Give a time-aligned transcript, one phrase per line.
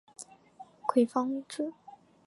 [0.87, 1.71] 葵芳邨。